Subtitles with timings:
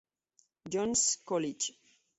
[0.67, 1.77] John's College.